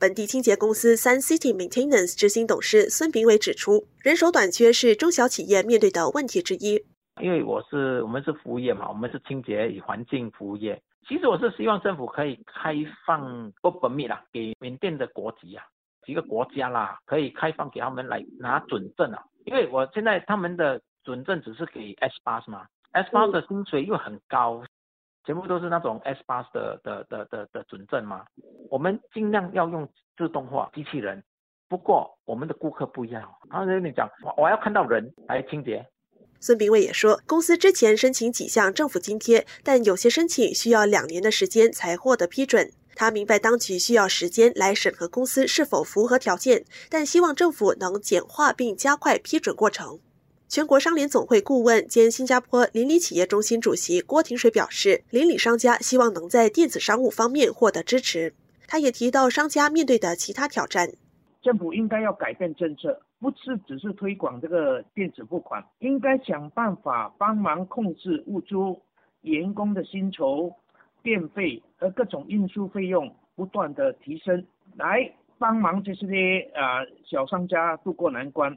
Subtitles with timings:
[0.00, 6.84] 本地清洁公司三 City Maintenance 执行董事孙炳伟指出，人手短缺是中小企业面对的问题之一。
[7.20, 10.80] 因为我是我们是服务业嘛，我们是清洁与环境服务业。
[11.08, 15.64] 其实我是希望政府可以开放 open 啦，给缅甸的国籍啊，
[16.06, 19.20] 几个国家啦，可以开放给他们来拿准证啊。
[19.46, 24.62] 因为我现在他们的准证只是给 S 八是吗？S 八的薪水又很高，
[25.28, 28.24] 全部都是那种 S 八的的的的的准证吗。
[28.70, 29.86] 我们尽量要用
[30.16, 31.22] 自动化机器人，
[31.68, 35.86] 不过我们的顾客不一样，他跟你讲，我我要看到人来清洁。
[36.40, 42.72] 孙炳伟也说，公司之前申请几项政府津贴，但有些申请需要两年的时间才获得批准。
[42.94, 50.00] 他明白当局需要时间来审核公司是否符合条件，但希望政府能简化并加快批准过程。
[50.48, 58.32] 全国商联总会顾问兼新加坡邻里企业中心主席郭廷水表示，邻里商家希望能在电子商务方面获得支持。
[58.66, 60.88] 他也提到商家面对的其他挑战。
[61.42, 68.80] 政府应该要改变政策，不是只是推广这个电子付款，应该想办法帮忙控制物租、
[69.20, 70.50] 员工的薪酬、
[71.02, 74.42] 电费和各种运输费用不断的提升，
[74.76, 78.56] 来帮忙这些啊小商家渡过难关。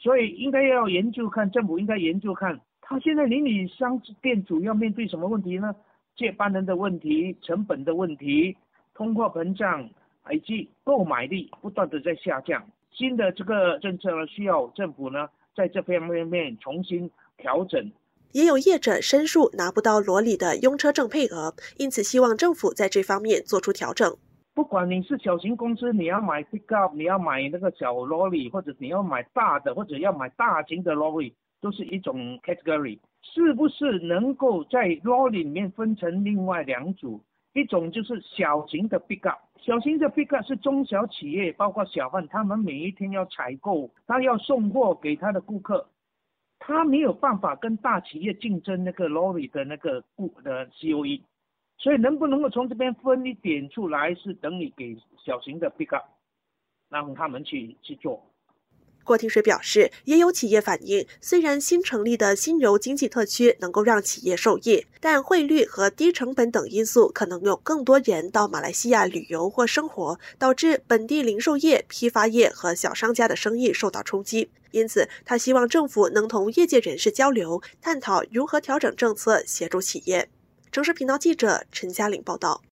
[0.00, 5.72] 所以应该要研究看，政府应该研究看，他现在邻里商店主要面对什么问题呢？
[6.16, 8.56] 接班人的问题、成本的问题、
[8.94, 9.88] 通货膨胀。
[10.30, 15.26] 以及购买力不断的在下降，新的这个政策呢，需要政府呢
[15.56, 17.90] 在这方面面重新调整。
[18.30, 24.16] 也有业者申诉拿不到罗里的用车证配额，因此希望政府在这方面做出调整。
[24.54, 32.98] 不管你是小型公司，你要买 pickup，你要买那个小 lorry，，或者你要买大的，或者要买大型的 lorry，，都是一种 category。
[33.22, 37.22] 是不是能够在 lorry 里面分成另外两组？
[37.52, 45.88] 一种就是小型的 pickup，小型的 pickup 是中小企业，包括小贩，他们每一天要采购，他要送货给他的顾客，
[46.60, 51.22] 他没有办法跟大企业竞争那个 lorry 的那个顾的 COE，
[51.82, 56.04] 所以能不能够从这边分一点出来，是等你给小型的 pickup，
[56.90, 58.22] 让他们去去做。
[59.02, 74.50] 郭廷水表示，也有企业反映，虽然新成立的新柔经济特区能够让企业受益，但汇率和低成本等因素可能有更多人到马来西亚旅游或生活，导致本地零售业、批发业和小商家的生意受到冲击。
[74.70, 80.28] 因此，他希望政府能同业界人士交流，探讨如何调整政策，协助企业。
[80.72, 82.62] 城市频道记者陈嘉玲报道。